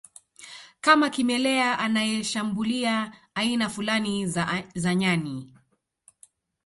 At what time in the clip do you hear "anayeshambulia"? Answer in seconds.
1.79-3.13